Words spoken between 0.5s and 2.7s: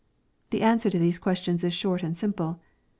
answer to these ques tions is short and simple.